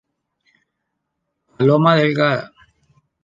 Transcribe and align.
Paloma 1.55 1.91
delgada. 1.99 2.41